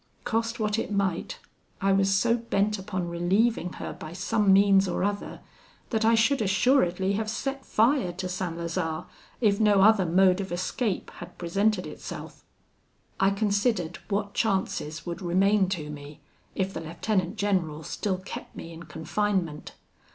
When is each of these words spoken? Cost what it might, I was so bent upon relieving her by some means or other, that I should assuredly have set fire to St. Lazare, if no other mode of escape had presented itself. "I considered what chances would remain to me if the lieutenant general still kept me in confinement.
Cost 0.23 0.59
what 0.59 0.79
it 0.79 0.91
might, 0.91 1.37
I 1.79 1.91
was 1.91 2.11
so 2.11 2.35
bent 2.35 2.79
upon 2.79 3.07
relieving 3.07 3.73
her 3.73 3.93
by 3.93 4.13
some 4.13 4.51
means 4.51 4.87
or 4.87 5.03
other, 5.03 5.41
that 5.91 6.03
I 6.03 6.15
should 6.15 6.41
assuredly 6.41 7.13
have 7.13 7.29
set 7.29 7.63
fire 7.63 8.11
to 8.13 8.27
St. 8.27 8.57
Lazare, 8.57 9.05
if 9.41 9.59
no 9.59 9.81
other 9.83 10.07
mode 10.07 10.41
of 10.41 10.51
escape 10.51 11.11
had 11.17 11.37
presented 11.37 11.85
itself. 11.85 12.43
"I 13.19 13.29
considered 13.29 13.99
what 14.09 14.33
chances 14.33 15.05
would 15.05 15.21
remain 15.21 15.69
to 15.69 15.91
me 15.91 16.19
if 16.55 16.73
the 16.73 16.81
lieutenant 16.81 17.35
general 17.35 17.83
still 17.83 18.17
kept 18.17 18.55
me 18.55 18.73
in 18.73 18.81
confinement. 18.81 19.75